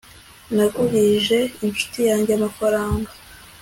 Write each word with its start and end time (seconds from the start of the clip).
nagurije 0.55 1.39
inshuti 1.65 1.99
yanjye 2.09 2.31
amafaranga 2.33 3.09